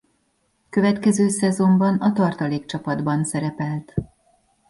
[0.69, 3.93] Következő szezonban a tartalék csapatban szerepelt.